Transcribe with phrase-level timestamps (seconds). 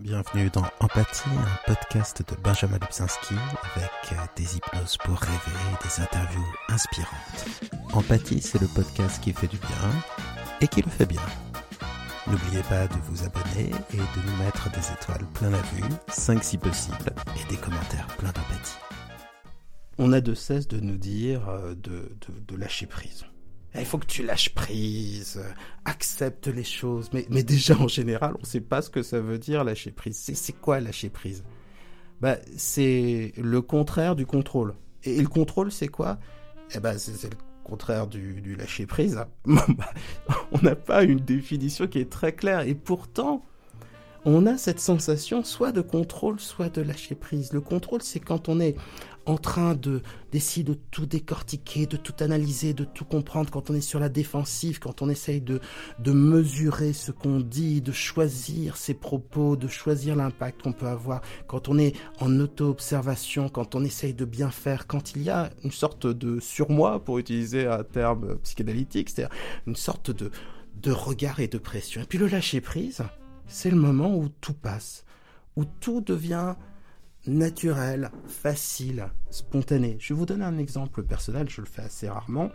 [0.00, 3.34] Bienvenue dans Empathie, un podcast de Benjamin Lubzinski
[3.74, 7.46] avec euh, des hypnoses pour rêver et des interviews inspirantes.
[7.92, 9.90] Empathie, c'est le podcast qui fait du bien
[10.60, 11.22] et qui le fait bien.
[12.28, 16.44] N'oubliez pas de vous abonner et de nous mettre des étoiles plein la vue, 5
[16.44, 18.78] si possible, et des commentaires pleins d'empathie.
[19.98, 23.24] On a de cesse de nous dire euh, de lâcher prise.
[23.74, 25.50] Il faut que tu lâches prise, euh,
[25.84, 27.10] accepte les choses.
[27.12, 30.16] Mais, déjà, en général, on ne sait pas ce que ça veut dire lâcher prise.
[30.16, 31.44] C'est quoi lâcher prise?
[32.20, 34.74] Bah, C'est le contraire du contrôle.
[35.04, 36.18] Et, le contrôle, c'est quoi?
[36.74, 39.22] Eh ben, c'est le contraire du, du lâcher prise.
[39.46, 42.60] on n'a pas une définition qui est très claire.
[42.60, 43.44] Et pourtant,
[44.24, 47.52] on a cette sensation soit de contrôle, soit de lâcher prise.
[47.52, 48.76] Le contrôle, c'est quand on est
[49.28, 53.74] en train de d'essayer de tout décortiquer, de tout analyser, de tout comprendre, quand on
[53.74, 55.60] est sur la défensive, quand on essaye de,
[55.98, 61.22] de mesurer ce qu'on dit, de choisir ses propos, de choisir l'impact qu'on peut avoir,
[61.46, 65.50] quand on est en auto-observation, quand on essaye de bien faire, quand il y a
[65.64, 69.34] une sorte de surmoi, pour utiliser un terme psychanalytique, c'est-à-dire
[69.66, 70.30] une sorte de,
[70.82, 72.02] de regard et de pression.
[72.02, 73.02] Et puis le lâcher prise,
[73.46, 75.04] c'est le moment où tout passe,
[75.56, 76.54] où tout devient
[77.28, 79.96] naturel, facile, spontané.
[80.00, 82.50] Je vais vous donner un exemple personnel, je le fais assez rarement.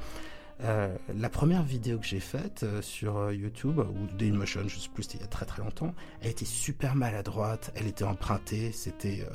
[0.62, 4.90] Euh, la première vidéo que j'ai faite euh, sur euh, YouTube, ou Dailymotion, je sais
[4.94, 9.28] plus, il y a très très longtemps, elle était super maladroite, elle était empruntée, c'était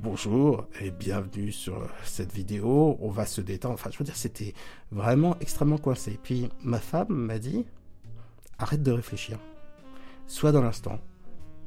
[0.00, 3.74] bonjour et bienvenue sur cette vidéo, on va se détendre.
[3.74, 4.54] Enfin, je veux dire, c'était
[4.90, 6.18] vraiment extrêmement coincé.
[6.22, 7.64] Puis ma femme m'a dit,
[8.58, 9.38] arrête de réfléchir,
[10.26, 10.98] sois dans l'instant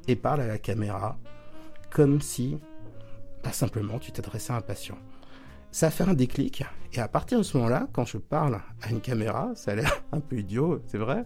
[0.07, 1.17] et parle à la caméra
[1.91, 2.57] comme si
[3.41, 4.97] pas simplement tu t'adressais à un patient.
[5.71, 8.99] Ça fait un déclic, et à partir de ce moment-là, quand je parle à une
[8.99, 11.23] caméra, ça a l'air un peu idiot, c'est vrai,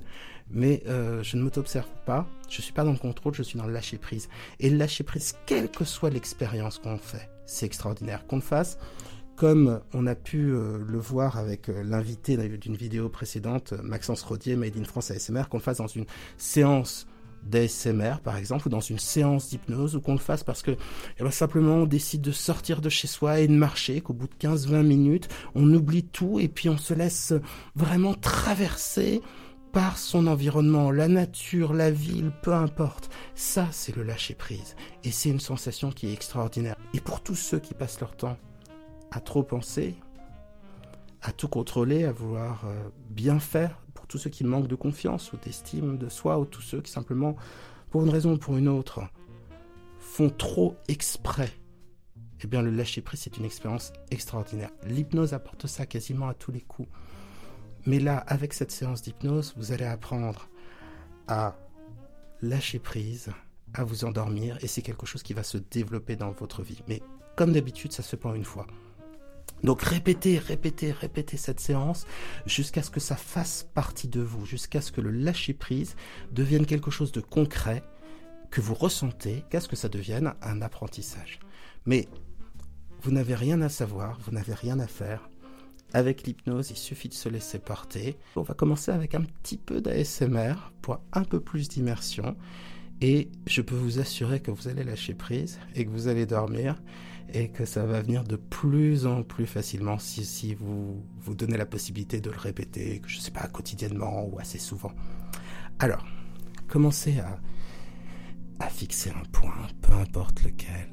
[0.51, 3.65] mais euh, je ne m'auto-observe pas, je suis pas dans le contrôle, je suis dans
[3.65, 4.29] le lâcher-prise.
[4.59, 8.27] Et le lâcher-prise, quelle que soit l'expérience qu'on fait, c'est extraordinaire.
[8.27, 8.77] Qu'on le fasse
[9.35, 14.55] comme on a pu euh, le voir avec euh, l'invité d'une vidéo précédente, Maxence Rodier,
[14.55, 16.05] Made in France ASMR, qu'on le fasse dans une
[16.37, 17.05] séance
[17.45, 20.71] d'ASMR par exemple ou dans une séance d'hypnose ou qu'on le fasse parce que
[21.19, 24.27] eh ben, simplement on décide de sortir de chez soi et de marcher qu'au bout
[24.27, 27.33] de 15-20 minutes on oublie tout et puis on se laisse
[27.75, 29.21] vraiment traverser
[29.75, 33.09] par son environnement, la nature, la ville, peu importe.
[33.33, 34.77] Ça, c'est le lâcher prise.
[35.03, 36.77] Et c'est une sensation qui est extraordinaire.
[36.93, 38.37] Et pour tous ceux qui passent leur temps
[39.11, 39.95] à trop penser,
[41.21, 45.37] à tout contrôler, à vouloir euh, bien faire, tous ceux qui manquent de confiance ou
[45.37, 47.35] d'estime de soi, ou tous ceux qui simplement,
[47.89, 49.01] pour une raison ou pour une autre,
[49.99, 51.51] font trop exprès,
[52.41, 54.71] eh bien le lâcher-prise, c'est une expérience extraordinaire.
[54.85, 56.89] L'hypnose apporte ça quasiment à tous les coups.
[57.85, 60.49] Mais là, avec cette séance d'hypnose, vous allez apprendre
[61.27, 61.55] à
[62.41, 63.31] lâcher prise,
[63.73, 66.81] à vous endormir, et c'est quelque chose qui va se développer dans votre vie.
[66.87, 67.01] Mais
[67.35, 68.67] comme d'habitude, ça se pas une fois.
[69.63, 72.05] Donc répétez, répétez, répétez cette séance
[72.45, 75.95] jusqu'à ce que ça fasse partie de vous, jusqu'à ce que le lâcher-prise
[76.31, 77.83] devienne quelque chose de concret,
[78.51, 81.39] que vous ressentez, qu'à ce que ça devienne un apprentissage.
[81.85, 82.07] Mais
[83.01, 85.29] vous n'avez rien à savoir, vous n'avez rien à faire.
[85.93, 88.17] Avec l'hypnose, il suffit de se laisser porter.
[88.35, 92.35] On va commencer avec un petit peu d'ASMR pour un peu plus d'immersion.
[93.01, 96.75] Et je peux vous assurer que vous allez lâcher prise et que vous allez dormir
[97.35, 101.65] et que ça va venir de plus en plus facilement si, vous vous donnez la
[101.65, 104.93] possibilité de le répéter, que je sais pas, quotidiennement ou assez souvent.
[105.79, 106.05] Alors,
[106.69, 107.39] commencez à,
[108.69, 110.89] fixer un point, peu importe lequel,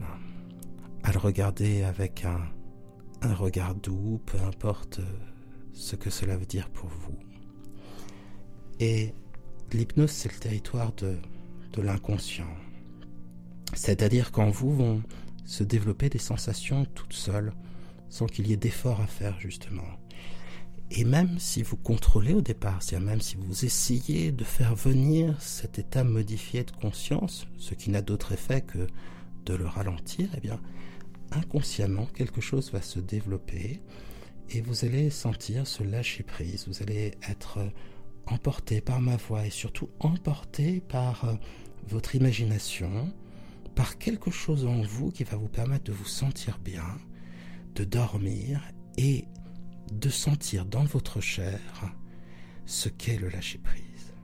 [1.05, 5.01] à le regarder avec un, regard doux, peu importe
[5.73, 7.19] ce que cela veut dire pour vous.
[8.81, 9.15] Et
[9.73, 11.19] l'hypnose, c'est le territoire de,
[11.73, 12.51] de l'inconscient.
[13.75, 15.03] C'est-à-dire qu'en vous vont
[15.45, 17.53] se développer des sensations toutes seules,
[18.09, 19.99] sans qu'il y ait d'efforts à faire justement.
[20.91, 25.41] Et même si vous contrôlez au départ, c'est-à-dire même si vous essayez de faire venir
[25.41, 28.87] cet état modifié de conscience, ce qui n'a d'autre effet que
[29.47, 30.61] de le ralentir, eh bien,
[31.31, 33.81] inconsciemment, quelque chose va se développer
[34.51, 37.59] et vous allez sentir ce lâcher prise, vous allez être
[38.27, 41.35] emporté par ma voix et surtout emporté par euh,
[41.89, 43.13] votre imagination,
[43.75, 46.99] par quelque chose en vous qui va vous permettre de vous sentir bien,
[47.75, 48.63] de dormir
[48.99, 49.27] et
[49.93, 51.61] de sentir dans votre chair
[52.67, 54.15] ce qu'est le lâcher-prise.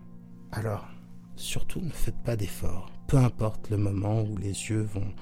[0.52, 0.88] Alors,
[1.36, 5.14] surtout ne faites pas d'efforts, peu importe le moment où les yeux vont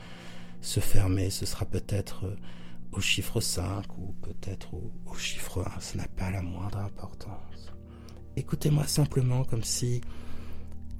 [0.60, 2.36] se fermer, ce sera peut-être
[2.92, 7.72] au chiffre 5 ou peut-être au, chiffre 1, ce n'a pas la moindre importance.
[8.36, 10.00] Écoutez-moi simplement comme si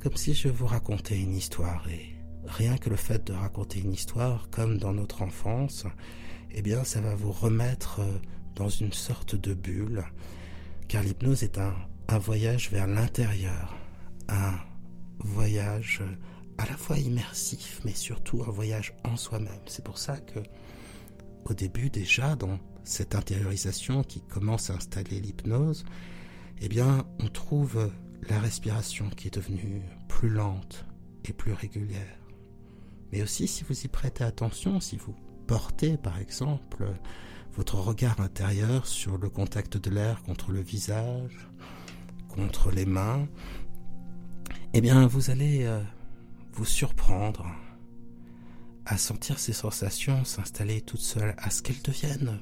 [0.00, 2.15] comme si je vous racontais une histoire et
[2.46, 5.84] rien que le fait de raconter une histoire, comme dans notre enfance,
[6.50, 8.18] eh bien, ça va vous remettre euh,
[8.54, 10.04] dans une sorte de bulle,
[10.88, 11.74] car l'hypnose est un,
[12.18, 13.76] voyage vers l'intérieur,
[14.28, 14.54] un
[15.18, 16.02] voyage
[16.56, 19.60] à la fois immersif, mais surtout un voyage en soi-même.
[19.66, 20.38] C'est pour ça que,
[21.44, 25.84] au début déjà, dans cette intériorisation qui commence à installer l'hypnose,
[26.60, 27.90] eh bien, on trouve
[28.30, 30.86] la respiration qui est devenue plus lente
[31.24, 32.25] et plus régulière.
[33.12, 35.14] Mais aussi, si vous y prêtez attention, si vous
[35.46, 36.86] portez, par exemple,
[37.54, 41.48] votre regard intérieur sur le contact de l'air contre le visage,
[42.28, 43.28] contre les mains,
[44.74, 45.80] eh bien, vous allez euh,
[46.52, 47.46] vous surprendre
[48.84, 52.38] à sentir ces sensations s'installer toutes seules, à ce qu'elles deviennent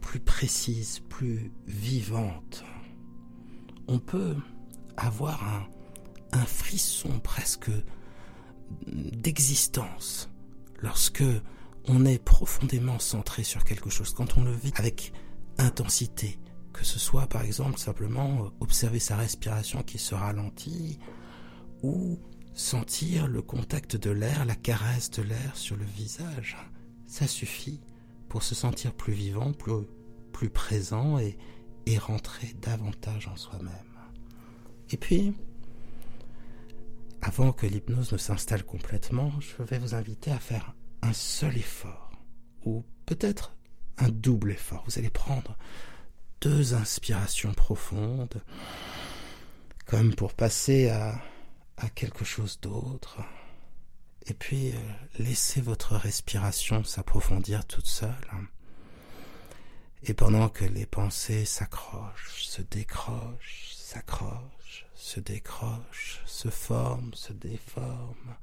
[0.00, 2.64] plus précises, plus vivantes.
[3.88, 4.36] On peut
[4.96, 5.66] avoir un,
[6.32, 7.70] un frisson presque
[8.86, 10.30] d'existence
[10.78, 11.24] lorsque
[11.86, 15.12] on est profondément centré sur quelque chose, quand on le vit avec
[15.58, 16.38] intensité,
[16.72, 20.98] que ce soit par exemple simplement observer sa respiration qui se ralentit
[21.82, 22.18] ou
[22.54, 26.56] sentir le contact de l'air, la caresse de l'air sur le visage.
[27.06, 27.80] Ça suffit
[28.28, 29.86] pour se sentir plus vivant, plus,
[30.32, 31.36] plus présent et,
[31.86, 33.70] et rentrer davantage en soi-même.
[34.90, 35.34] Et puis,
[37.24, 42.10] avant que l'hypnose ne s'installe complètement, je vais vous inviter à faire un seul effort,
[42.66, 43.56] ou peut-être
[43.96, 44.84] un double effort.
[44.86, 45.56] Vous allez prendre
[46.42, 48.42] deux inspirations profondes,
[49.86, 51.18] comme pour passer à
[51.94, 53.20] quelque chose d'autre.
[54.26, 54.74] Et puis, euh,
[55.18, 58.30] laissez votre respiration s'approfondir toute seule.
[60.02, 64.63] Et pendant que les pensées s'accrochent, se décrochent, s'accrochent,
[64.94, 68.36] se décrochent, se forment, se déforment,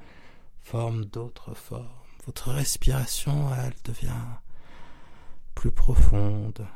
[0.61, 1.87] forment d'autres formes,
[2.25, 4.27] votre respiration, elle, devient
[5.55, 6.67] plus profonde,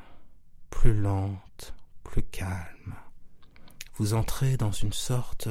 [0.69, 1.73] plus lente,
[2.03, 2.95] plus calme.
[3.97, 5.49] Vous entrez dans une sorte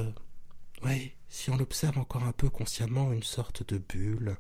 [0.85, 4.37] oui, si on l'observe encore un peu consciemment, une sorte de bulle,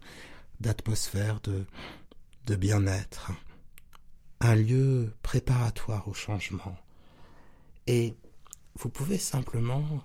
[0.60, 1.64] d'atmosphère, de,
[2.46, 3.32] de bien-être,
[4.40, 6.76] un lieu préparatoire au changement.
[7.86, 8.14] Et
[8.76, 10.02] vous pouvez simplement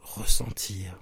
[0.00, 0.98] ressentir,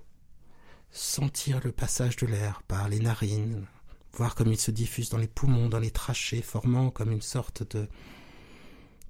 [0.90, 3.66] sentir le passage de l'air par les narines,
[4.12, 7.62] voir comme il se diffuse dans les poumons, dans les trachées, formant comme une sorte
[7.76, 7.88] de,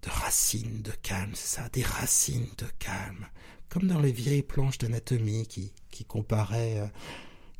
[0.02, 3.26] de racines de calme, c'est ça, des racines de calme,
[3.68, 6.86] comme dans les vieilles planches d'anatomie qui, qui comparaient euh,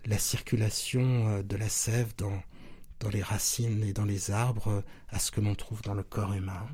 [0.07, 2.43] la circulation euh, de la sève dans,
[3.01, 6.03] dans les racines et dans les arbres euh, à ce que l'on trouve dans le
[6.03, 6.67] corps humain.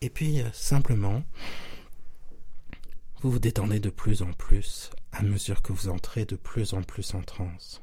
[0.00, 1.22] Et puis, simplement,
[3.22, 6.82] vous vous détendez de plus en plus à mesure que vous entrez de plus en
[6.82, 7.80] plus en transe.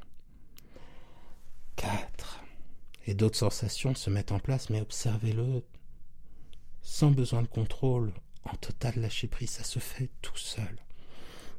[1.76, 2.42] 4.
[3.06, 5.64] Et d'autres sensations se mettent en place, mais observez-le
[6.82, 8.12] sans besoin de contrôle,
[8.44, 10.76] en total lâcher prise, ça se fait tout seul.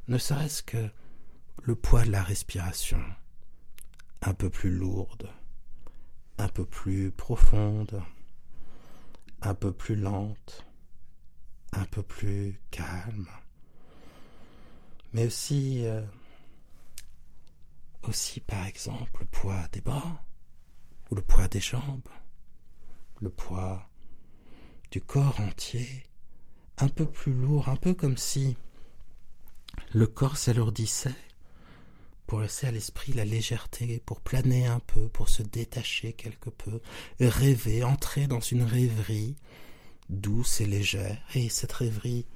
[0.06, 0.88] Ne serait-ce que
[1.62, 3.02] le poids de la respiration,
[4.20, 5.28] un peu plus lourde,
[6.38, 8.00] un peu plus profonde,
[9.40, 10.66] un peu plus lente,
[11.72, 13.26] un peu plus calme,
[15.12, 16.02] mais aussi, euh,
[18.02, 20.24] aussi par exemple le poids des bras
[21.10, 22.08] ou le poids des jambes,
[23.20, 23.88] le poids
[24.90, 26.04] du corps entier
[26.78, 28.56] un peu plus lourd, un peu comme si
[29.92, 31.14] le corps s'alourdissait
[32.26, 36.80] pour laisser à l'esprit la légèreté, pour planer un peu, pour se détacher quelque peu,
[37.20, 39.36] rêver, entrer dans une rêverie
[40.08, 41.22] douce et légère.
[41.34, 42.26] Et cette rêverie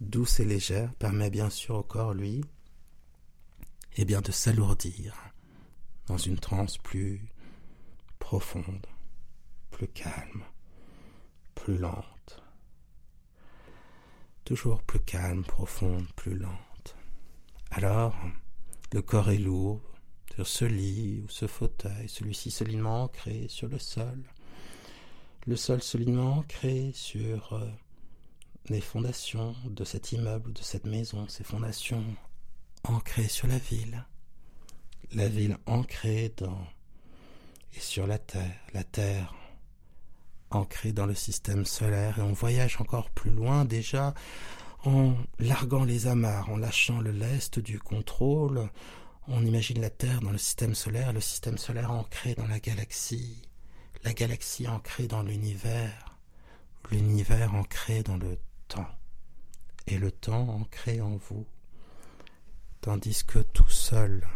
[0.00, 2.44] douce et légère permet bien sûr au corps, lui,
[3.96, 5.14] eh bien de s'alourdir
[6.06, 7.20] dans une transe plus
[8.18, 8.86] profonde,
[9.70, 10.44] plus calme,
[11.54, 12.42] plus lente
[14.48, 16.96] toujours plus calme, profonde, plus lente.
[17.70, 18.16] Alors,
[18.94, 19.82] le corps est lourd
[20.34, 24.22] sur ce lit ou ce fauteuil, celui-ci solidement ancré sur le sol,
[25.46, 27.68] le sol solidement ancré sur euh,
[28.68, 32.04] les fondations de cet immeuble de cette maison, ces fondations
[32.84, 34.04] ancrées sur la ville,
[35.12, 36.66] la ville ancrée dans
[37.76, 39.34] et sur la terre, la terre
[40.50, 42.18] ancré dans le système solaire.
[42.18, 44.14] Et on voyage encore plus loin déjà
[44.84, 48.70] en larguant les amarres, en lâchant le lest du contrôle.
[49.26, 53.42] On imagine la Terre dans le système solaire, le système solaire ancré dans la galaxie,
[54.04, 56.16] la galaxie ancrée dans l'univers,
[56.90, 58.88] l'univers ancré dans le temps,
[59.86, 61.46] et le temps ancré en vous,
[62.80, 64.26] tandis que tout seul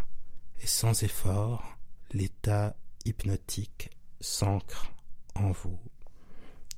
[0.61, 1.77] et sans effort,
[2.13, 2.75] l'état
[3.05, 4.93] hypnotique s'ancre
[5.35, 5.79] en vous.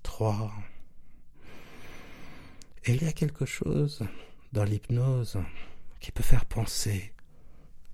[0.02, 0.52] 3.
[2.84, 4.02] Et il y a quelque chose
[4.52, 5.38] dans l'hypnose
[6.00, 7.12] qui peut faire penser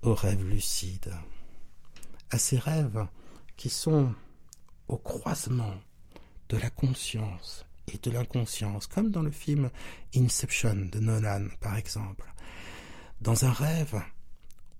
[0.02, 1.14] aux rêves lucides,
[2.30, 3.06] à ces rêves
[3.56, 4.14] qui sont
[4.88, 5.74] au croisement
[6.48, 9.70] de la conscience et de l'inconscience, comme dans le film
[10.14, 12.32] Inception de Nolan, par exemple.
[13.20, 14.02] Dans un rêve,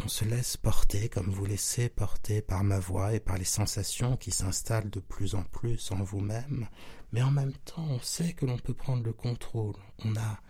[0.03, 4.17] on se laisse porter comme vous laissez porter par ma voix et par les sensations
[4.17, 6.67] qui s'installent de plus en plus en vous-même,
[7.13, 10.41] mais en même temps on sait que l'on peut prendre le contrôle, on a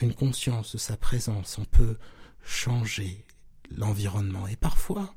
[0.00, 1.98] une conscience de sa présence, on peut
[2.42, 3.26] changer
[3.70, 5.14] l'environnement et parfois,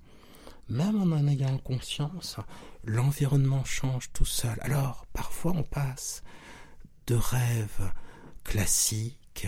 [0.68, 2.38] même en en ayant conscience,
[2.84, 4.58] l'environnement change tout seul.
[4.62, 6.22] Alors parfois on passe
[7.10, 7.92] de rêves
[8.44, 9.48] classiques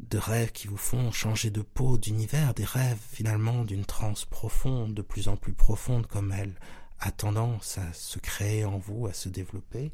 [0.00, 4.92] de rêves qui vous font changer de peau, d'univers, des rêves finalement d'une transe profonde,
[4.92, 6.54] de plus en plus profonde comme elle
[6.98, 9.92] a tendance à se créer en vous, à se développer,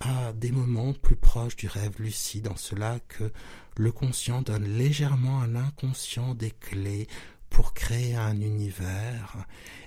[0.00, 3.32] à des moments plus proches du rêve lucide, en cela que
[3.76, 7.06] le conscient donne légèrement à l'inconscient des clés
[7.48, 9.46] pour créer un univers,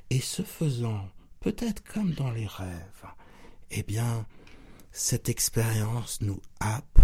[0.09, 1.09] et ce faisant,
[1.41, 3.05] peut-être comme dans les rêves,
[3.71, 4.25] eh bien,
[4.91, 6.99] cette expérience nous happe,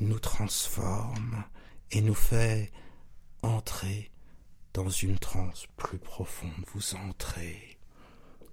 [0.00, 1.44] nous transforme,
[1.92, 2.70] et nous fait
[3.42, 4.10] entrer
[4.72, 6.64] dans une transe plus profonde.
[6.72, 7.78] Vous entrez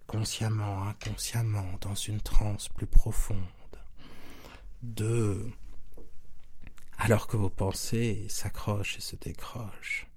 [0.07, 3.37] consciemment, inconsciemment dans une transe plus profonde.
[4.81, 5.51] Deux,
[6.97, 10.07] alors que vos pensées s'accrochent et se décrochent,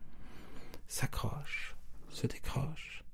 [0.89, 1.75] s'accrochent,
[2.11, 3.05] se décrochent,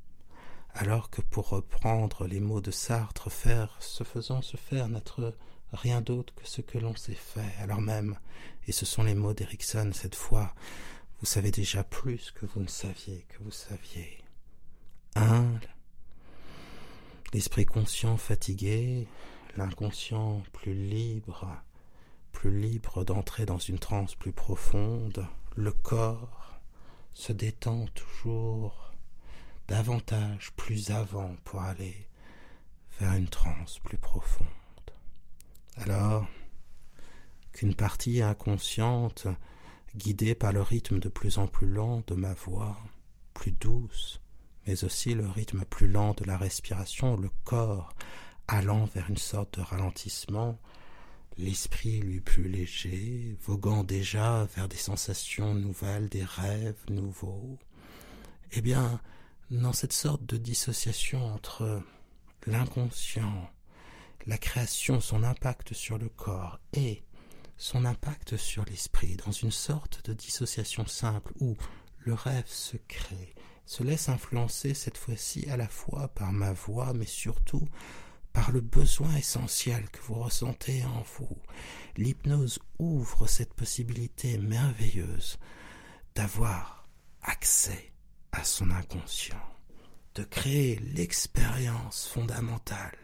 [0.76, 5.35] alors que pour reprendre les mots de Sartre, faire, se faisant se faire n'être
[5.73, 8.18] rien d'autre que ce que l'on s'est fait, alors même,
[8.66, 10.54] et ce sont les mots d'Erickson cette fois,
[11.21, 14.18] vous savez déjà plus que vous ne saviez que vous saviez.
[15.14, 15.47] Un,
[17.33, 19.09] l'esprit conscient fatigué,
[19.56, 21.49] l'inconscient plus libre,
[22.33, 26.61] plus libre d'entrer dans une transe plus profonde, le corps
[27.14, 28.86] se détend toujours
[29.68, 32.06] davantage plus avant pour aller
[33.00, 34.46] vers une transe plus profonde.
[35.76, 36.26] Alors
[37.52, 39.26] qu'une partie inconsciente,
[39.94, 42.78] guidée par le rythme de plus en plus lent de ma voix,
[43.35, 44.20] plus douce,
[44.66, 47.94] mais aussi le rythme plus lent de la respiration, le corps
[48.49, 50.58] allant vers une sorte de ralentissement,
[51.38, 57.58] l'esprit lui plus léger, voguant déjà vers des sensations nouvelles, des rêves nouveaux,
[58.52, 59.00] eh bien,
[59.50, 61.83] dans cette sorte de dissociation entre
[62.47, 63.50] l'inconscient
[64.26, 67.05] la création, son impact sur le corps et
[67.57, 71.57] son impact sur l'esprit, dans une sorte de dissociation simple où
[71.99, 73.35] le rêve se crée,
[73.65, 77.67] se laisse influencer cette fois-ci à la fois par ma voix, mais surtout
[78.33, 81.38] par le besoin essentiel que vous ressentez en vous.
[81.97, 85.38] L'hypnose ouvre cette possibilité merveilleuse
[86.15, 86.87] d'avoir
[87.23, 87.93] accès
[88.37, 89.40] à son inconscient,
[90.14, 92.97] de créer l'expérience fondamentale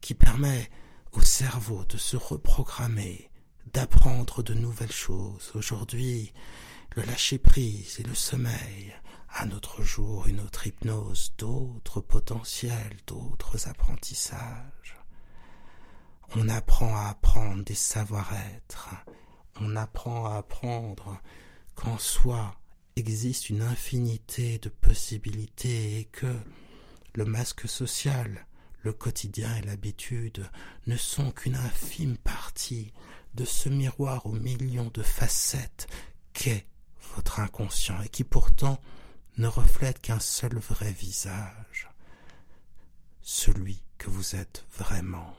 [0.00, 0.70] qui permet
[1.12, 3.30] au cerveau de se reprogrammer,
[3.72, 5.52] d'apprendre de nouvelles choses.
[5.54, 6.32] Aujourd'hui,
[6.96, 8.94] le lâcher-prise et le sommeil,
[9.38, 14.96] un autre jour une autre hypnose, d'autres potentiels, d'autres apprentissages.
[16.36, 18.88] On apprend à apprendre des savoir-être,
[19.60, 21.20] on apprend à apprendre
[21.74, 22.54] qu'en soi
[22.98, 26.34] existe une infinité de possibilités et que
[27.14, 28.46] le masque social
[28.82, 30.48] le quotidien et l'habitude
[30.86, 32.92] ne sont qu'une infime partie
[33.34, 35.88] de ce miroir aux millions de facettes
[36.32, 36.66] qu'est
[37.14, 38.80] votre inconscient et qui pourtant
[39.36, 41.88] ne reflète qu'un seul vrai visage,
[43.20, 45.36] celui que vous êtes vraiment.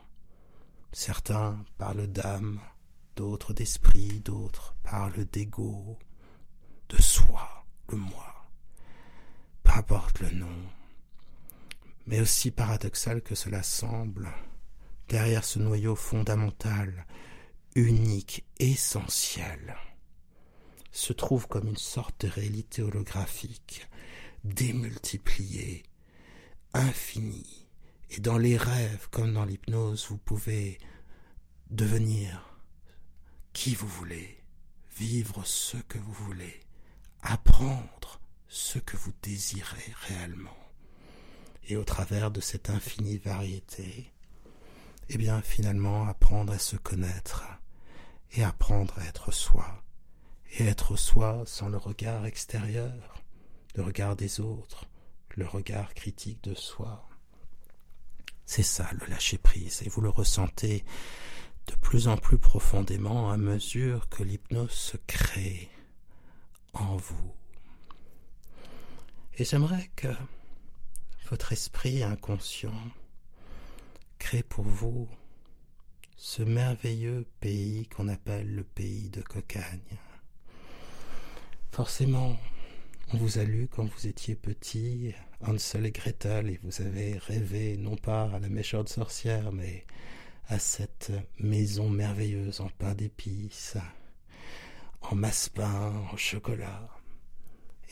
[0.92, 2.60] Certains parlent d'âme,
[3.16, 5.98] d'autres d'esprit, d'autres parlent d'ego,
[6.90, 8.50] de soi, le moi.
[9.62, 10.62] Peu importe le nom,
[12.06, 14.28] mais aussi paradoxal que cela semble,
[15.08, 17.06] derrière ce noyau fondamental,
[17.76, 19.76] unique, essentiel,
[20.90, 23.88] se trouve comme une sorte de réalité holographique,
[24.42, 25.84] démultipliée,
[26.74, 27.68] infinie,
[28.10, 30.78] et dans les rêves comme dans l'hypnose, vous pouvez
[31.70, 32.58] devenir
[33.52, 34.42] qui vous voulez,
[34.96, 36.60] vivre ce que vous voulez,
[37.22, 40.56] apprendre ce que vous désirez réellement.
[41.68, 44.12] Et au travers de cette infinie variété,
[45.08, 47.44] eh bien finalement apprendre à se connaître
[48.32, 49.82] et apprendre à être soi,
[50.58, 53.22] et être soi sans le regard extérieur,
[53.74, 54.86] le regard des autres,
[55.36, 57.08] le regard critique de soi.
[58.46, 60.84] C'est ça le lâcher-prise, et vous le ressentez
[61.66, 65.68] de plus en plus profondément à mesure que l'hypnose se crée
[66.72, 67.32] en vous.
[69.38, 70.08] Et j'aimerais que
[71.30, 72.74] votre esprit inconscient
[74.18, 75.08] crée pour vous
[76.16, 79.96] ce merveilleux pays qu'on appelle le pays de Cocagne.
[81.72, 82.36] Forcément,
[83.12, 87.76] on vous a lu quand vous étiez petit, Hansel et Gretel, et vous avez rêvé
[87.76, 89.86] non pas à la méchante sorcière, mais
[90.48, 93.76] à cette maison merveilleuse en pain d'épices,
[95.02, 96.88] en masse-pain, en chocolat.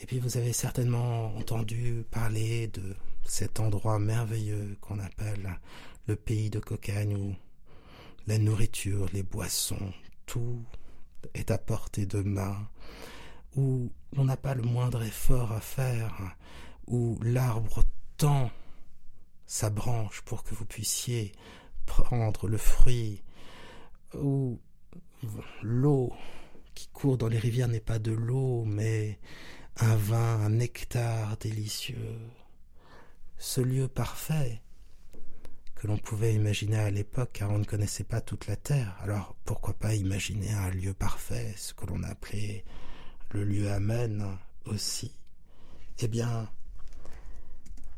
[0.01, 5.59] Et puis vous avez certainement entendu parler de cet endroit merveilleux qu'on appelle
[6.07, 7.35] le pays de Cocagne où
[8.27, 9.93] la nourriture, les boissons,
[10.25, 10.63] tout
[11.33, 12.69] est à portée de main,
[13.55, 16.35] où l'on n'a pas le moindre effort à faire,
[16.87, 17.83] où l'arbre
[18.17, 18.51] tend
[19.45, 21.31] sa branche pour que vous puissiez
[21.85, 23.23] prendre le fruit,
[24.13, 24.59] où
[25.63, 26.13] l'eau
[26.79, 29.19] qui court dans les rivières n'est pas de l'eau, mais
[29.75, 32.17] un vin, un nectar délicieux.
[33.37, 34.61] Ce lieu parfait
[35.75, 38.95] que l'on pouvait imaginer à l'époque car on ne connaissait pas toute la Terre.
[39.01, 42.63] Alors pourquoi pas imaginer un lieu parfait, ce que l'on appelait
[43.31, 45.11] le lieu Amen aussi?
[45.99, 46.49] Eh bien,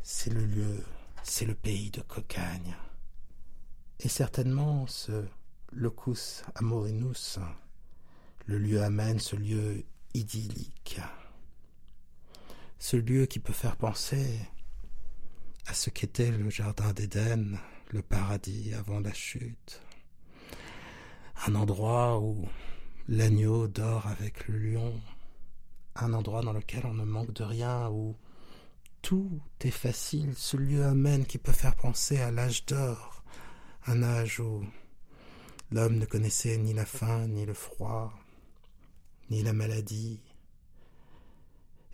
[0.02, 0.84] c'est le lieu,
[1.22, 2.76] c'est le pays de Cocagne.
[4.00, 5.24] Et certainement ce
[5.72, 7.38] locus amorinus,
[8.46, 9.84] le lieu Amen, ce lieu
[10.14, 11.00] idyllique,
[12.80, 14.40] ce lieu qui peut faire penser
[15.68, 17.58] à ce qu'était le Jardin d'Éden,
[17.92, 19.82] le paradis avant la chute.
[21.46, 22.48] Un endroit où
[23.08, 25.00] l'agneau dort avec le lion,
[25.96, 28.16] un endroit dans lequel on ne manque de rien, où
[29.02, 33.24] tout est facile, ce lieu amène qui peut faire penser à l'âge d'or,
[33.88, 34.64] un âge où
[35.72, 38.14] l'homme ne connaissait ni la faim, ni le froid,
[39.32, 40.20] ni la maladie.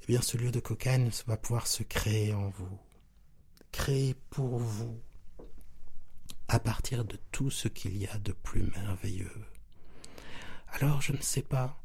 [0.02, 2.80] Eh bien, ce lieu de cocaïne va pouvoir se créer en vous,
[3.72, 5.00] créé pour vous
[6.48, 9.46] à partir de tout ce qu'il y a de plus merveilleux.
[10.70, 11.80] Alors je ne sais pas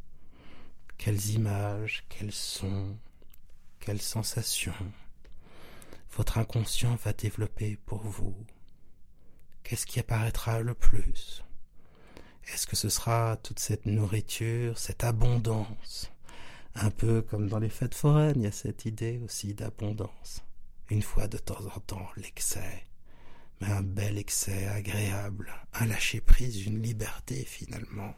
[0.97, 2.97] quelles images, quels sons,
[3.79, 4.73] quelles sensations
[6.12, 8.37] votre inconscient va développer pour vous.
[9.65, 11.43] Qu'est-ce qui apparaîtra le plus?
[12.62, 16.12] Est-ce que ce sera toute cette nourriture, cette abondance?
[16.77, 20.44] Un peu comme dans les fêtes foraines, il y a cette idée aussi d'abondance.
[20.88, 22.87] Une fois de temps en temps l'excès,
[23.61, 28.14] mais un bel excès agréable, un lâcher-prise, une liberté finalement,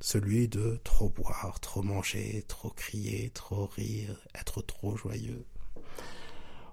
[0.00, 5.44] celui de trop boire, trop manger, trop crier, trop rire, être trop joyeux.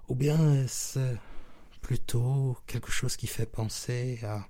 [0.08, 1.14] Ou bien est-ce
[1.82, 4.48] plutôt quelque chose qui fait penser à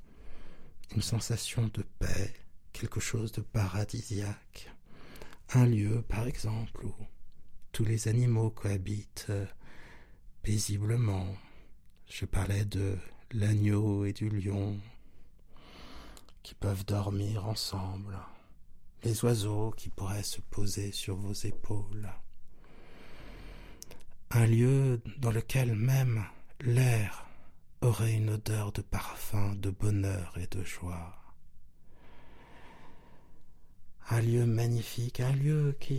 [0.95, 2.33] une sensation de paix,
[2.73, 4.71] quelque chose de paradisiaque,
[5.55, 6.95] un lieu par exemple où
[7.73, 9.31] tous les animaux cohabitent
[10.43, 11.27] paisiblement.
[12.09, 12.97] Je parlais de
[13.33, 14.79] l'agneau et du lion
[16.43, 18.17] qui peuvent dormir ensemble,
[19.03, 22.09] les oiseaux qui pourraient se poser sur vos épaules.
[24.31, 26.25] Un lieu dans lequel même
[26.61, 27.27] l'air
[27.81, 31.15] aurait une odeur de parfum, de bonheur et de joie.
[34.09, 35.99] Un lieu magnifique, un lieu qui,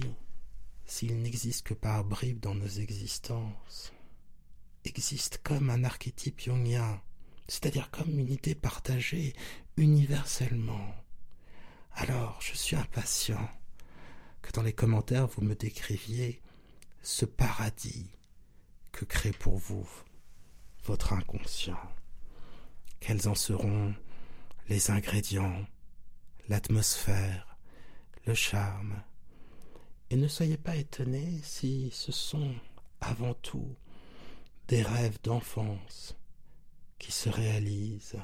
[0.85, 3.93] s'il n'existe que par bribes dans nos existences,
[4.85, 7.01] existe comme un archétype jungien,
[7.47, 9.33] c'est-à-dire comme une idée partagée
[9.75, 10.95] universellement.
[11.93, 13.49] Alors, je suis impatient
[14.41, 16.41] que dans les commentaires vous me décriviez
[17.01, 18.09] ce paradis
[18.91, 19.87] que crée pour vous
[20.88, 21.78] votre inconscient.
[23.02, 23.93] Quels en seront
[24.69, 25.65] les ingrédients,
[26.47, 27.58] l'atmosphère,
[28.26, 29.04] le charme.
[30.10, 32.56] Et ne soyez pas étonnés si ce sont
[33.02, 33.76] avant tout
[34.69, 36.17] des rêves d'enfance
[37.00, 38.19] qui se réalisent,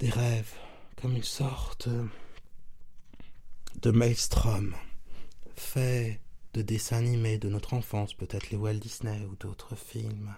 [0.00, 0.54] des rêves
[1.00, 1.88] comme une sorte
[3.80, 4.74] de maelstrom
[5.56, 6.20] fait
[6.54, 10.34] de dessins animés de notre enfance, peut-être les Walt Disney ou d'autres films,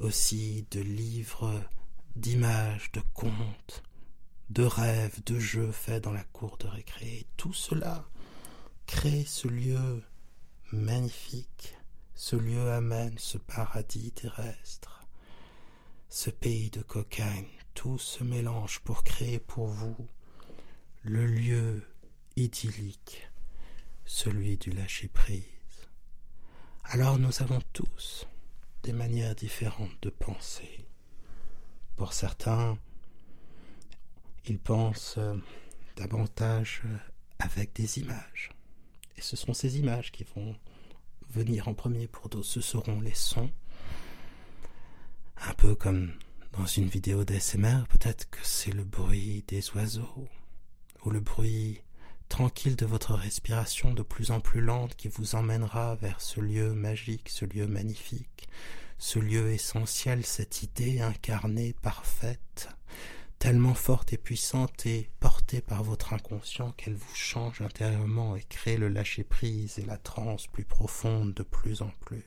[0.00, 1.62] aussi de livres,
[2.16, 3.82] d'images, de contes,
[4.48, 7.26] de rêves, de jeux faits dans la cour de récré.
[7.36, 8.04] Tout cela
[8.86, 10.02] crée ce lieu
[10.72, 11.74] magnifique
[12.20, 15.06] ce lieu amène ce paradis terrestre,
[16.10, 19.96] ce pays de cocaïne, tout se mélange pour créer pour vous
[21.02, 21.82] le lieu
[22.36, 23.29] idyllique,
[24.10, 25.44] celui du lâcher-prise.
[26.82, 28.26] Alors nous avons tous
[28.82, 30.84] des manières différentes de penser.
[31.94, 32.76] Pour certains,
[34.46, 35.36] ils pensent euh,
[35.96, 36.96] davantage euh,
[37.38, 38.50] avec des images.
[39.16, 40.56] Et ce sont ces images qui vont
[41.30, 42.48] venir en premier pour d'autres.
[42.48, 43.52] Ce seront les sons.
[45.36, 46.12] Un peu comme
[46.52, 50.28] dans une vidéo d'ASMR, peut-être que c'est le bruit des oiseaux
[51.04, 51.80] ou le bruit
[52.30, 56.72] tranquille de votre respiration de plus en plus lente qui vous emmènera vers ce lieu
[56.72, 58.48] magique, ce lieu magnifique,
[58.98, 62.70] ce lieu essentiel, cette idée incarnée, parfaite,
[63.40, 68.76] tellement forte et puissante et portée par votre inconscient qu'elle vous change intérieurement et crée
[68.76, 72.24] le lâcher-prise et la transe plus profonde de plus en plus.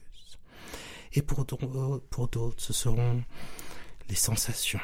[1.13, 3.23] Et pour d'autres, ce seront
[4.09, 4.81] les sensations,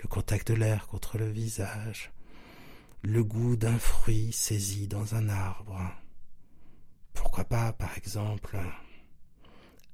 [0.00, 2.12] le contact de l'air contre le visage,
[3.04, 5.80] le goût d'un fruit saisi dans un arbre.
[7.12, 8.56] Pourquoi pas, par exemple,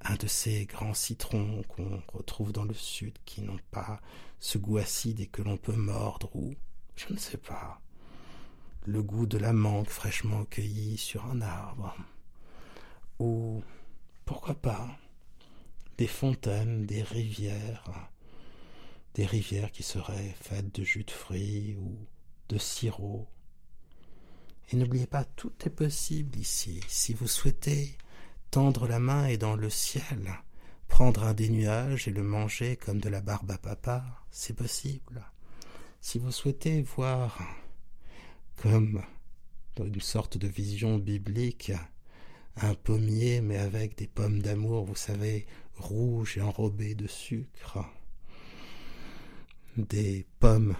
[0.01, 3.99] un de ces grands citrons qu'on retrouve dans le sud qui n'ont pas
[4.37, 6.53] ce goût acide et que l'on peut mordre ou,
[6.95, 7.81] je ne sais pas,
[8.85, 11.95] le goût de la mangue fraîchement cueillie sur un arbre.
[13.17, 13.63] Ou,
[14.23, 14.87] pourquoi pas,
[15.97, 18.11] des fontaines, des rivières,
[19.15, 21.97] des rivières qui seraient faites de jus de fruits ou
[22.49, 23.27] de sirop.
[24.71, 26.81] Et n'oubliez pas, tout est possible ici.
[26.87, 27.97] Si vous souhaitez
[28.51, 30.33] tendre la main et dans le ciel,
[30.87, 35.23] prendre un des nuages et le manger comme de la barbe à papa, c'est possible.
[36.01, 37.39] Si vous souhaitez voir
[38.57, 39.03] comme
[39.75, 41.71] dans une sorte de vision biblique
[42.57, 45.45] un pommier mais avec des pommes d'amour, vous savez,
[45.77, 47.85] rouges et enrobées de sucre,
[49.77, 50.75] des pommes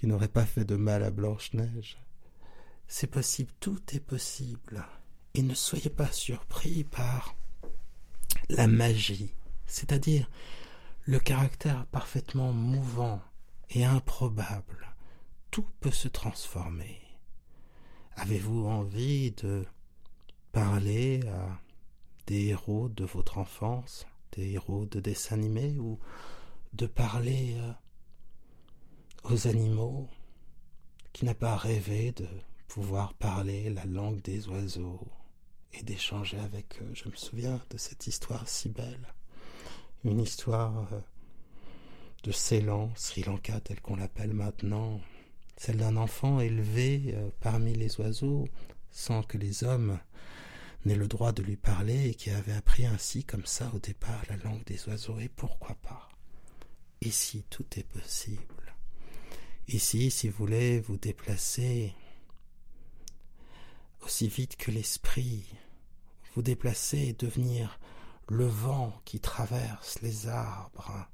[0.00, 1.98] qui n'auraient pas fait de mal à Blanche-Neige.
[2.88, 4.82] C'est possible, tout est possible.
[5.34, 7.36] Et ne soyez pas surpris par
[8.48, 9.34] la magie,
[9.66, 10.30] c'est-à-dire
[11.04, 13.20] le caractère parfaitement mouvant
[13.68, 14.88] et improbable.
[15.50, 16.98] Tout peut se transformer.
[18.16, 19.66] Avez-vous envie de
[20.50, 21.60] parler à
[22.26, 25.98] des héros de votre enfance, des héros de dessins animés, ou
[26.72, 27.72] de parler euh,
[29.24, 30.08] aux animaux
[31.12, 32.26] qui n'a pas rêvé de
[32.68, 35.06] pouvoir parler la langue des oiseaux
[35.72, 36.90] et d'échanger avec eux.
[36.94, 39.12] Je me souviens de cette histoire si belle,
[40.04, 41.00] une histoire euh,
[42.22, 45.00] de Ceylan, Sri Lanka tel qu'on l'appelle maintenant,
[45.56, 48.48] celle d'un enfant élevé euh, parmi les oiseaux
[48.90, 49.98] sans que les hommes
[50.84, 54.22] n'aient le droit de lui parler et qui avait appris ainsi comme ça au départ
[54.28, 55.18] la langue des oiseaux.
[55.18, 56.08] Et pourquoi pas?
[57.02, 58.42] Ici, tout est possible.
[59.72, 61.94] Ici, si vous voulez vous déplacer
[64.02, 65.44] aussi vite que l'esprit,
[66.34, 67.78] vous déplacer et devenir
[68.28, 71.06] le vent qui traverse les arbres,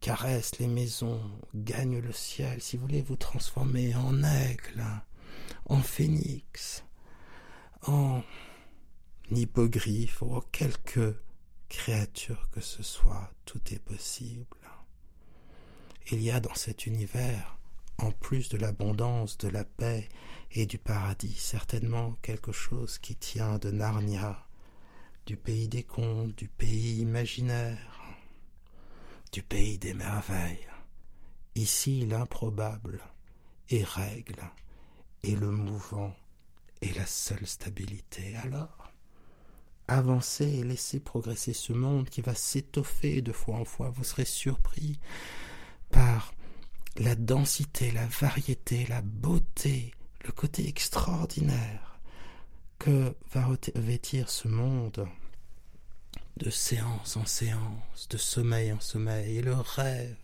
[0.00, 4.84] caresse les maisons, gagne le ciel, si vous voulez vous transformer en aigle,
[5.66, 6.84] en phénix,
[7.88, 8.22] en
[9.32, 11.20] hippogriffe ou en quelque
[11.68, 14.46] créature que ce soit, tout est possible.
[16.12, 17.58] Il y a dans cet univers
[18.02, 20.08] en plus de l'abondance, de la paix
[20.50, 24.44] et du paradis, certainement quelque chose qui tient de Narnia,
[25.26, 28.02] du pays des contes, du pays imaginaire,
[29.32, 30.66] du pays des merveilles.
[31.54, 33.00] Ici l'improbable
[33.70, 34.42] est règle,
[35.22, 36.12] et le mouvant
[36.80, 38.34] est la seule stabilité.
[38.36, 38.92] Alors,
[39.86, 43.90] avancez et laissez progresser ce monde qui va s'étoffer de fois en fois.
[43.90, 44.98] Vous serez surpris
[45.90, 46.34] par
[46.96, 52.00] la densité, la variété, la beauté, le côté extraordinaire
[52.78, 55.08] que va revêtir ce monde
[56.36, 60.16] de séance en séance, de sommeil en sommeil, et le rêve,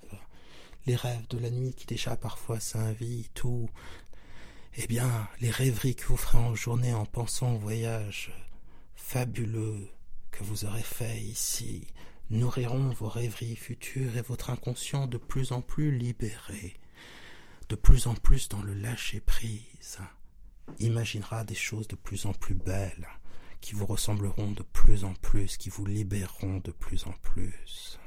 [0.87, 3.69] les rêves de la nuit qui déjà parfois s'invitent, ou,
[4.77, 8.33] eh bien, les rêveries que vous ferez en journée en pensant au voyage
[8.97, 9.89] fabuleux
[10.31, 11.87] que vous aurez fait ici,
[12.31, 16.75] nourriront vos rêveries futures et votre inconscient de plus en plus libéré,
[17.69, 19.99] de plus en plus dans le lâcher-prise,
[20.79, 23.09] imaginera des choses de plus en plus belles,
[23.61, 27.99] qui vous ressembleront de plus en plus, qui vous libéreront de plus en plus.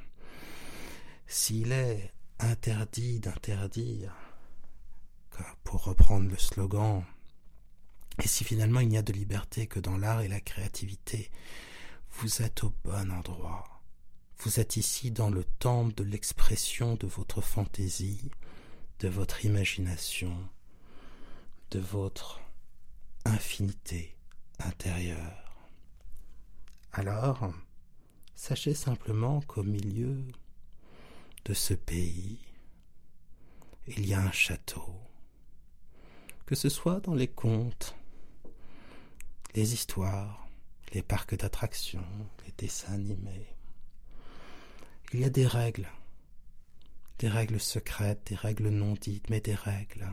[1.27, 4.15] S'il est interdit d'interdire,
[5.63, 7.03] pour reprendre le slogan,
[8.21, 11.31] et si finalement il n'y a de liberté que dans l'art et la créativité,
[12.19, 13.70] vous êtes au bon endroit.
[14.43, 18.31] Vous êtes ici dans le temple de l'expression de votre fantaisie,
[18.99, 20.35] de votre imagination,
[21.69, 22.41] de votre
[23.23, 24.17] infinité
[24.57, 25.67] intérieure.
[26.91, 27.53] Alors,
[28.33, 30.17] sachez simplement qu'au milieu
[31.45, 32.39] de ce pays,
[33.85, 34.95] il y a un château.
[36.47, 37.95] Que ce soit dans les contes,
[39.53, 40.47] les histoires,
[40.93, 42.07] les parcs d'attractions,
[42.47, 43.45] les dessins animés,
[45.13, 45.89] il y a des règles,
[47.19, 50.07] des règles secrètes, des règles non dites, mais des règles.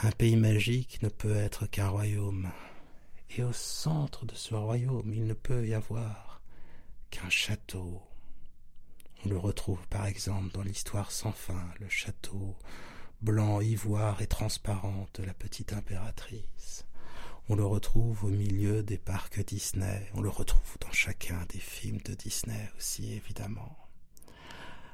[0.00, 2.50] Un pays magique ne peut être qu'un royaume,
[3.30, 6.42] et au centre de ce royaume il ne peut y avoir
[7.10, 8.02] qu'un château.
[9.24, 12.56] On le retrouve par exemple dans l'histoire sans fin, le château
[13.22, 16.84] blanc, ivoire et transparent de la petite impératrice.
[17.48, 22.00] On le retrouve au milieu des parcs Disney, on le retrouve dans chacun des films
[22.04, 23.76] de Disney aussi évidemment.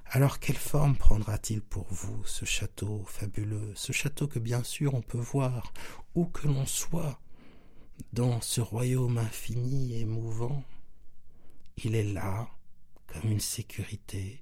[0.07, 5.03] Alors quelle forme prendra-t-il pour vous ce château fabuleux, ce château que bien sûr on
[5.03, 5.75] peut voir
[6.15, 7.21] où que l'on soit
[8.15, 10.65] dans ce royaume infini et mouvant.
[11.77, 12.49] Il est là,
[13.09, 14.41] comme une sécurité,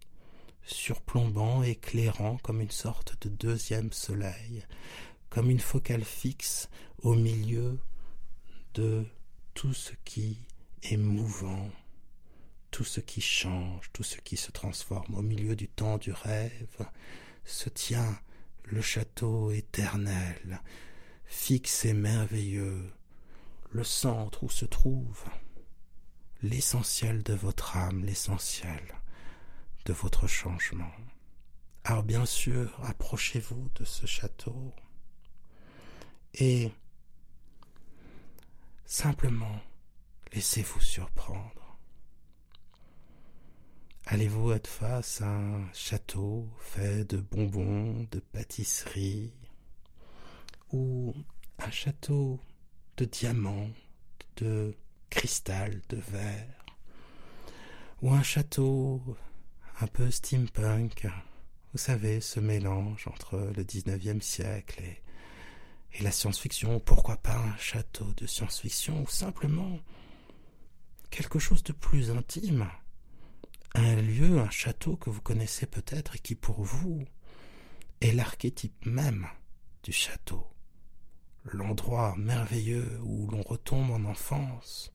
[0.63, 4.65] surplombant, éclairant comme une sorte de deuxième soleil,
[5.29, 6.69] comme une focale fixe
[7.03, 7.81] au milieu
[8.77, 9.07] de
[9.55, 10.39] tout ce qui
[10.83, 11.71] est mouvant,
[12.71, 15.15] tout ce qui change, tout ce qui se transforme.
[15.15, 16.87] Au milieu du temps du rêve
[17.45, 18.21] se tient
[18.65, 20.61] le château éternel,
[21.25, 22.93] fixe et merveilleux,
[23.71, 25.25] le centre où se trouve
[26.43, 28.83] l'essentiel de votre âme, l'essentiel
[29.87, 30.93] de votre changement.
[31.85, 34.75] Alors bien sûr, approchez-vous de ce château
[36.35, 36.71] et
[38.89, 39.61] Simplement,
[40.33, 41.77] laissez-vous surprendre.
[44.05, 49.33] Allez-vous être face à un château fait de bonbons, de pâtisseries,
[50.73, 51.13] ou
[51.59, 52.39] un château
[52.97, 53.71] de diamants,
[54.37, 54.77] de
[55.11, 56.65] cristal, de verre,
[58.03, 59.03] ou un château
[59.81, 61.09] un peu steampunk,
[61.73, 65.03] vous savez, ce mélange entre le 19e siècle et
[65.93, 69.79] et la science-fiction, pourquoi pas un château de science-fiction, ou simplement
[71.11, 72.69] quelque chose de plus intime,
[73.75, 77.05] un lieu, un château que vous connaissez peut-être et qui pour vous
[78.01, 79.27] est l'archétype même
[79.83, 80.47] du château,
[81.45, 84.93] l'endroit merveilleux où l'on retombe en enfance,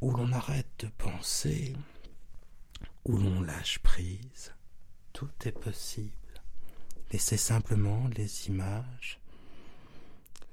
[0.00, 1.74] où l'on arrête de penser,
[3.04, 4.54] où l'on lâche prise.
[5.12, 6.12] Tout est possible.
[7.12, 9.21] Laissez simplement les images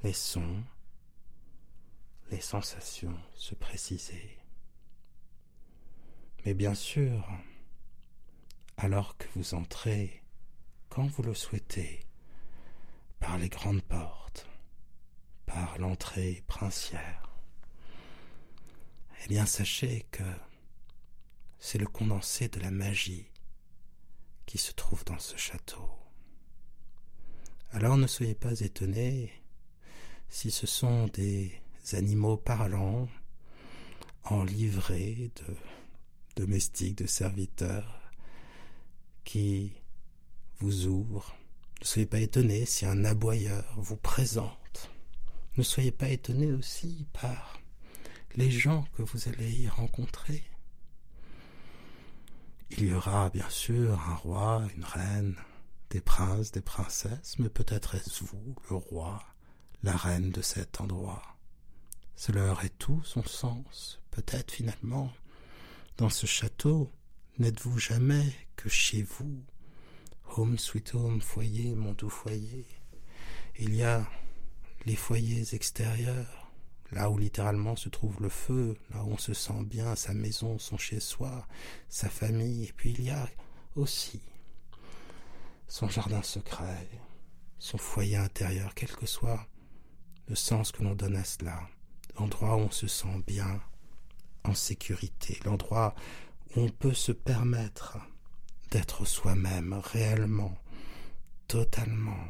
[0.03, 0.63] les sons,
[2.31, 4.37] les sensations se préciser.
[6.45, 7.27] Mais bien sûr,
[8.77, 10.23] alors que vous entrez,
[10.87, 12.05] quand vous le souhaitez,
[13.19, 14.47] par les grandes portes,
[15.45, 17.29] par l'entrée princière,
[19.23, 20.23] eh bien sachez que
[21.57, 23.29] c'est le condensé de la magie
[24.45, 25.89] qui se trouve dans ce château.
[27.71, 29.38] Alors ne soyez pas étonnés
[30.29, 31.51] si ce sont des
[31.93, 33.07] animaux parlants
[34.23, 35.55] en livrée de
[36.35, 37.99] domestiques, de serviteurs
[39.23, 39.73] qui
[40.59, 41.35] vous ouvrent.
[41.81, 44.91] Ne soyez pas étonnés si un aboyeur vous présente.
[45.57, 47.59] Ne soyez pas étonnés aussi par
[48.35, 50.43] les gens que vous allez y rencontrer.
[52.71, 55.35] Il y aura bien sûr un roi, une reine,
[55.89, 59.23] des princes, des princesses, mais peut-être est-ce vous, le roi,
[59.83, 61.21] la reine de cet endroit.
[62.15, 64.01] Cela aurait tout son sens.
[64.11, 65.11] Peut-être finalement,
[65.97, 66.91] dans ce château,
[67.37, 69.41] n'êtes-vous jamais que chez vous?
[70.35, 72.65] Home sweet home, foyer, mon doux foyer.
[73.57, 74.07] Il y a
[74.85, 76.51] les foyers extérieurs,
[76.91, 80.59] là où littéralement se trouve le feu, là où on se sent bien, sa maison,
[80.59, 81.47] son chez-soi,
[81.87, 83.29] sa famille, et puis il y a
[83.75, 84.21] aussi
[85.67, 86.89] son jardin secret,
[87.59, 89.47] son foyer intérieur, quel que soit
[90.29, 91.67] le sens que l'on donne à cela,
[92.17, 93.59] l'endroit où on se sent bien,
[94.43, 95.95] en sécurité, l'endroit
[96.55, 97.97] où on peut se permettre
[98.69, 100.55] d'être soi-même réellement,
[101.47, 102.23] totalement.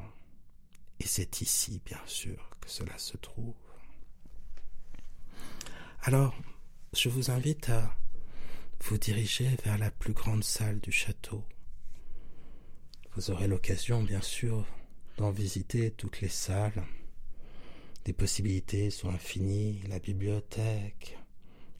[1.02, 3.54] Et c'est ici, bien sûr, que cela se trouve.
[6.04, 6.34] Alors,
[6.94, 7.94] je vous invite à
[8.86, 11.44] vous diriger vers la plus grande salle du château.
[13.16, 14.66] Vous aurez l'occasion, bien sûr,
[15.18, 16.86] d'en visiter toutes les salles
[18.10, 21.16] les possibilités sont infinies, la bibliothèque,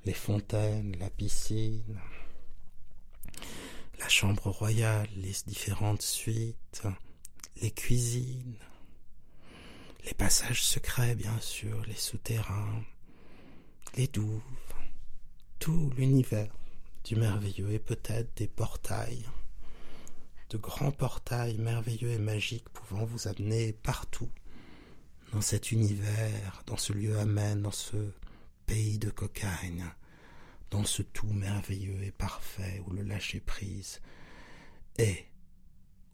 [0.06, 2.00] les fontaines, la piscine,
[3.98, 6.84] la chambre royale, les différentes suites,
[7.64, 8.60] les cuisines,
[10.06, 12.84] les passages secrets bien sûr, les souterrains,
[13.98, 14.44] les douves,
[15.58, 16.56] tout l'univers
[17.06, 19.26] du merveilleux et peut-être des portails,
[20.52, 24.30] de grands portails merveilleux et magiques pouvant vous amener partout
[25.32, 28.14] dans cet univers, dans ce lieu amène, dans ce
[28.66, 29.86] pays de cocaïne,
[30.72, 34.02] dans ce tout merveilleux et parfait où le lâcher-prise
[34.98, 35.26] est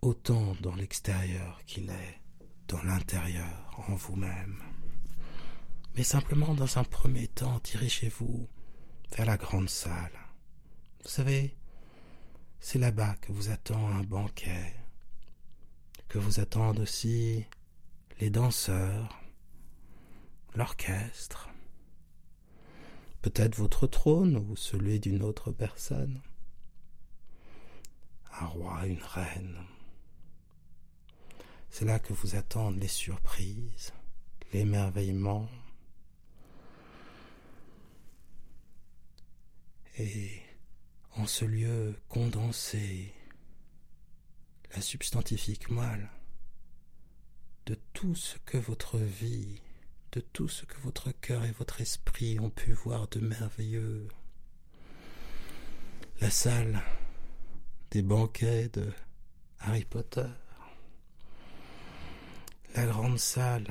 [0.02, 2.22] autant dans l'extérieur qu'il est
[2.68, 4.62] dans l'intérieur, en vous-même.
[5.96, 8.48] Mais simplement, dans un premier temps, dirigez-vous
[9.16, 10.18] vers la grande salle.
[11.04, 11.56] Vous savez,
[12.60, 14.74] c'est là-bas que vous attend un banquet,
[16.08, 17.46] que vous attendent aussi
[18.20, 19.22] les danseurs,
[20.56, 21.50] l'orchestre,
[23.22, 26.22] peut-être votre trône ou celui d'une autre personne,
[28.40, 29.58] un roi, une reine.
[31.70, 33.94] C'est là que vous attendent les surprises,
[34.54, 35.50] l'émerveillement.
[39.98, 40.42] Et
[41.16, 43.14] en ce lieu condensé,
[44.74, 46.10] la substantifique moelle
[47.66, 49.62] de tout ce que votre vie,
[50.12, 54.08] de tout ce que votre cœur et votre esprit ont pu voir de merveilleux.
[56.22, 56.82] La salle
[57.92, 58.92] des banquets de
[59.60, 60.28] Harry Potter.
[62.76, 63.68] La grande salle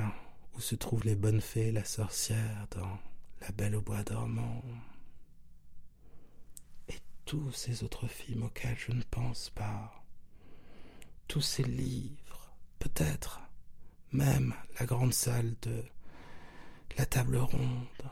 [0.55, 2.99] où se trouvent les bonnes fées la sorcière dans
[3.41, 4.61] La Belle au Bois dormant.
[6.89, 10.03] Et tous ces autres films auxquels je ne pense pas.
[11.27, 13.44] Tous ces livres, peut-être
[14.15, 15.83] même la grande salle de
[16.97, 18.09] la table ronde,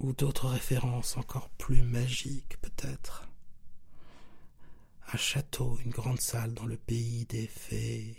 [0.00, 3.28] ou d'autres références encore plus magiques peut-être.
[5.12, 8.16] Un château, une grande salle dans le pays des fées,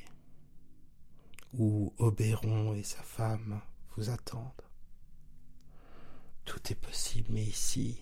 [1.53, 3.61] où Oberon et sa femme
[3.95, 4.51] vous attendent.
[6.45, 7.99] Tout est possible, mais ici,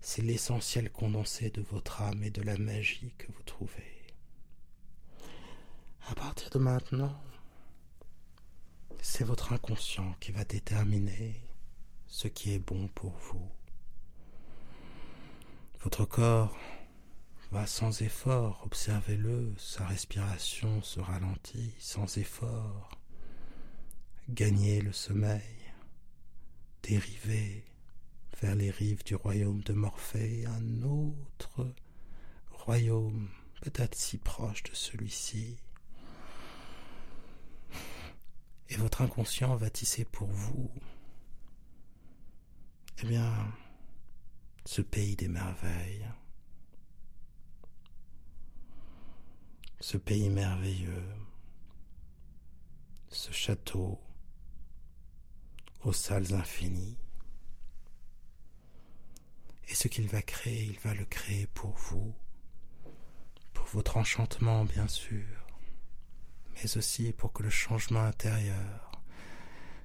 [0.00, 3.93] c'est l'essentiel condensé de votre âme et de la magie que vous trouvez.
[6.06, 7.18] À partir de maintenant,
[9.00, 11.40] c'est votre inconscient qui va déterminer
[12.06, 13.50] ce qui est bon pour vous.
[15.82, 16.56] Votre corps
[17.50, 22.90] va sans effort, observez-le, sa respiration se ralentit sans effort.
[24.28, 25.72] Gagnez le sommeil,
[26.82, 27.64] dérivez
[28.42, 31.72] vers les rives du royaume de Morphée, un autre
[32.50, 33.28] royaume
[33.62, 35.56] peut-être si proche de celui-ci,
[38.74, 40.68] et votre inconscient va tisser pour vous,
[43.02, 43.32] eh bien,
[44.64, 46.08] ce pays des merveilles,
[49.78, 51.06] ce pays merveilleux,
[53.10, 54.00] ce château
[55.84, 56.98] aux salles infinies.
[59.68, 62.12] Et ce qu'il va créer, il va le créer pour vous,
[63.52, 65.43] pour votre enchantement bien sûr,
[66.54, 69.02] mais aussi pour que le changement intérieur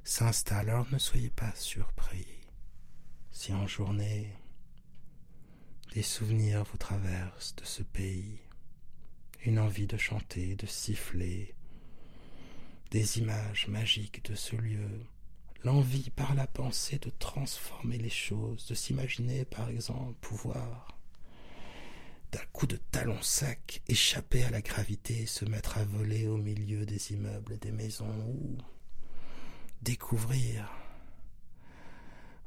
[0.04, 0.70] s'installe.
[0.70, 2.28] Alors ne soyez pas surpris
[3.32, 4.34] si en journée
[5.94, 8.40] des souvenirs vous traversent de ce pays,
[9.46, 11.56] une envie de chanter, de siffler,
[12.92, 15.06] des images magiques de ce lieu,
[15.64, 20.99] l'envie par la pensée de transformer les choses, de s'imaginer par exemple pouvoir
[22.32, 26.86] d'un coup de talon sec, échapper à la gravité se mettre à voler au milieu
[26.86, 28.58] des immeubles et des maisons, ou
[29.82, 30.70] découvrir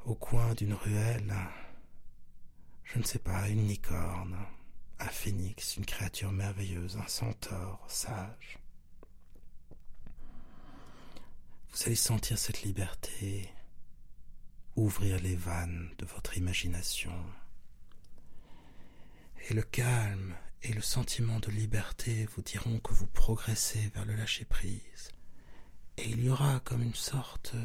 [0.05, 1.33] au coin d'une ruelle,
[2.83, 4.37] je ne sais pas, une licorne,
[4.99, 8.59] un phénix, une créature merveilleuse, un centaure sage.
[11.71, 13.49] Vous allez sentir cette liberté
[14.75, 17.13] ouvrir les vannes de votre imagination
[19.49, 24.15] et le calme et le sentiment de liberté vous diront que vous progressez vers le
[24.15, 25.11] lâcher-prise.
[25.97, 27.55] Et il y aura comme une sorte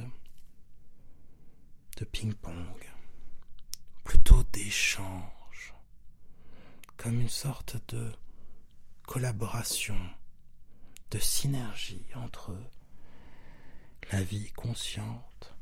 [1.97, 2.91] de ping-pong,
[4.03, 5.75] plutôt d'échange,
[6.97, 8.13] comme une sorte de
[9.07, 9.99] collaboration,
[11.13, 12.57] de synergie entre
[14.11, 15.55] la vie consciente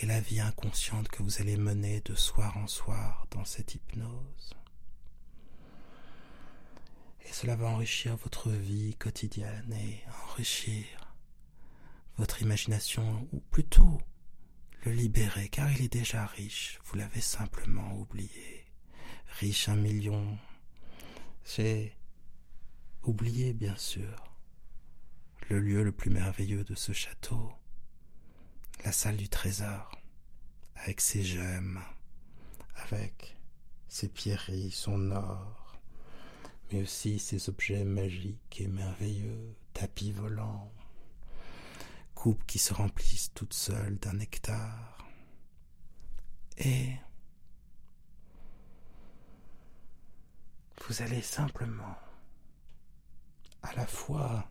[0.00, 4.57] et la vie inconsciente que vous allez mener de soir en soir dans cette hypnose
[7.28, 10.86] et cela va enrichir votre vie quotidienne et enrichir
[12.16, 14.00] votre imagination, ou plutôt
[14.84, 18.64] le libérer, car il est déjà riche, vous l'avez simplement oublié.
[19.38, 20.36] Riche un million,
[21.44, 21.96] j'ai
[23.04, 24.24] oublié bien sûr.
[25.48, 27.52] Le lieu le plus merveilleux de ce château,
[28.84, 29.90] la salle du trésor,
[30.74, 31.80] avec ses gemmes,
[32.74, 33.36] avec
[33.86, 35.57] ses pierreries, son or,
[36.70, 40.72] mais aussi ses objets magiques et merveilleux, tapis volants,
[42.14, 45.06] coupes qui se remplissent toutes seules d'un nectar.
[46.58, 46.92] Et
[50.86, 51.96] vous allez simplement
[53.62, 54.50] à la fois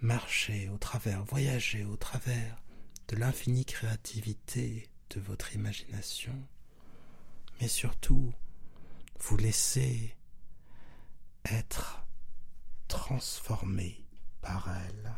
[0.00, 2.62] marcher au travers, voyager au travers
[3.08, 6.36] de l'infinie créativité de votre imagination,
[7.60, 8.32] mais surtout
[9.20, 10.16] vous laisser
[11.44, 12.04] être
[12.88, 14.06] transformé
[14.40, 15.14] par elle.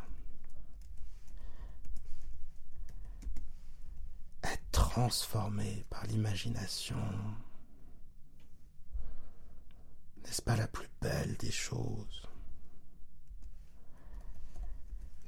[4.43, 6.97] Être transformé par l'imagination.
[10.25, 12.29] N'est-ce pas la plus belle des choses?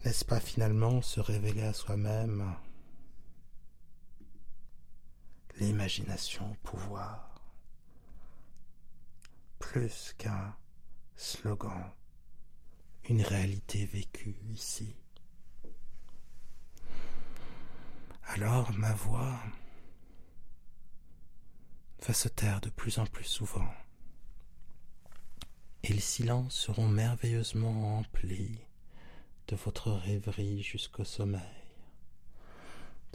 [0.05, 2.55] N'est-ce pas finalement se révéler à soi-même?
[5.57, 7.42] L'imagination pouvoir
[9.59, 10.57] plus qu'un
[11.19, 11.91] slogan,
[13.09, 14.95] une réalité vécue ici.
[18.23, 19.37] Alors ma voix
[22.07, 23.69] va se taire de plus en plus souvent,
[25.83, 28.61] et les silences seront merveilleusement emplis
[29.49, 31.43] de votre rêverie jusqu'au sommeil,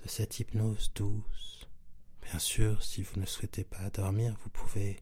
[0.03, 1.69] de cette hypnose douce.
[2.23, 5.01] Bien sûr, si vous ne souhaitez pas dormir, vous pouvez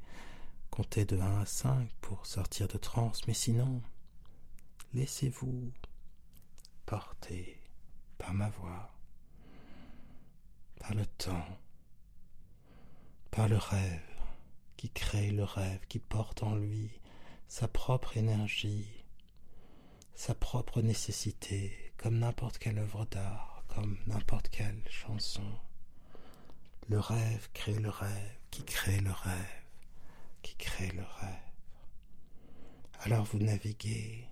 [0.72, 3.82] compter de 1 à 5 pour sortir de transe, mais sinon,
[4.93, 5.72] laissez-vous
[6.86, 7.61] porter
[8.17, 8.89] par ma voix,
[10.80, 11.59] par le temps,
[13.30, 14.01] par le rêve
[14.78, 16.89] qui crée le rêve, qui porte en lui
[17.47, 19.01] sa propre énergie
[20.22, 25.41] sa propre nécessité, comme n'importe quelle œuvre d'art, comme n'importe quelle chanson.
[26.89, 29.61] Le rêve crée le rêve, qui crée le rêve,
[30.41, 31.51] qui crée le rêve.
[33.01, 34.27] Alors vous naviguez,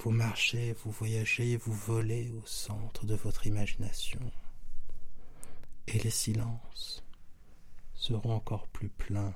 [0.00, 4.20] vous marchez, vous voyagez, vous volez au centre de votre imagination.
[5.86, 7.04] Et les silences
[7.94, 9.34] seront encore plus pleins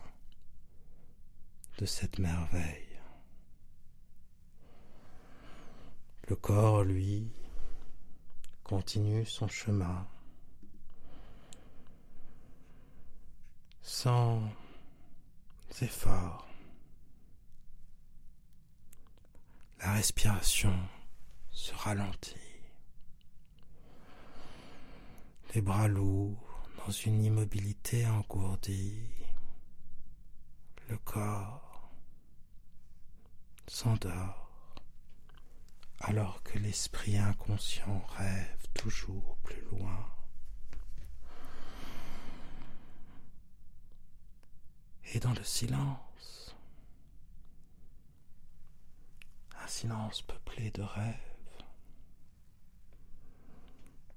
[1.78, 2.86] de cette merveille.
[6.28, 7.28] Le corps, lui,
[8.62, 10.07] continue son chemin
[13.82, 14.41] sans
[15.83, 16.47] effort.
[19.81, 20.77] La respiration
[21.51, 22.37] se ralentit.
[25.55, 29.09] Les bras lourds dans une immobilité engourdie.
[30.89, 31.91] Le corps
[33.66, 34.41] s'endort
[36.01, 40.07] alors que l'esprit inconscient rêve toujours plus loin.
[45.13, 46.55] Et dans le silence,
[49.61, 51.17] un silence peuplé de rêves,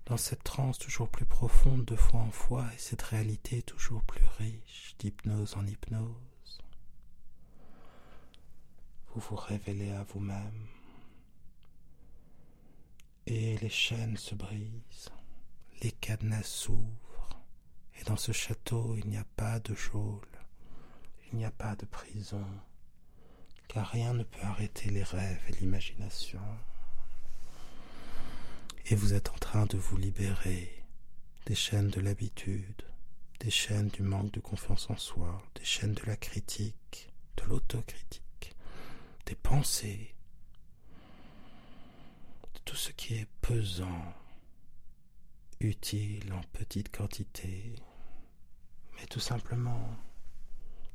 [0.05, 4.25] dans cette transe toujours plus profonde de fois en fois et cette réalité toujours plus
[4.37, 6.61] riche d'hypnose en hypnose,
[9.07, 10.67] vous vous révélez à vous-même
[13.25, 15.09] et les chaînes se brisent,
[15.81, 17.41] les cadenas s'ouvrent,
[17.99, 20.27] et dans ce château il n'y a pas de geôle,
[21.33, 22.45] il n'y a pas de prison,
[23.67, 26.39] car rien ne peut arrêter les rêves et l'imagination.
[28.85, 30.85] Et vous êtes en train de vous libérer
[31.47, 32.83] des chaînes de l'habitude,
[33.39, 38.55] des chaînes du manque de confiance en soi, des chaînes de la critique, de l'autocritique,
[39.25, 40.13] des pensées,
[42.63, 44.13] tout ce qui est pesant,
[45.59, 47.73] utile en petite quantité,
[48.97, 49.97] mais tout simplement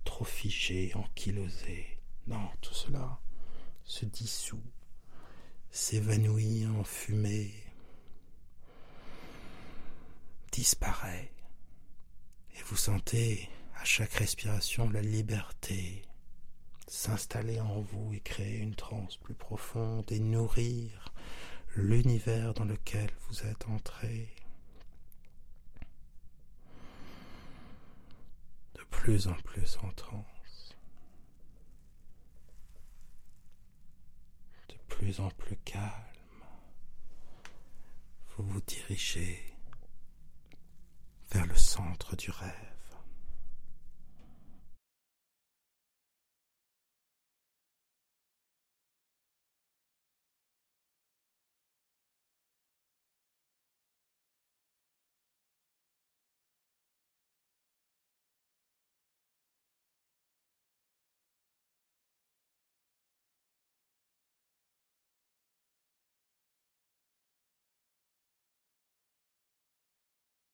[0.04, 1.98] trop figé, ankylosé.
[2.26, 3.18] Non, tout cela
[3.84, 4.62] se dissout,
[5.70, 7.54] s'évanouit en fumée,
[10.52, 11.32] disparaît,
[12.54, 16.02] et vous sentez à chaque respiration la liberté
[16.88, 21.12] s'installer en vous et créer une transe plus profonde et nourrir
[21.76, 24.28] l'univers dans lequel vous êtes entré.
[28.90, 30.76] Plus en plus en transe.
[34.68, 35.90] De plus en plus calme.
[38.36, 39.54] Vous vous dirigez
[41.30, 42.67] vers le centre du rêve.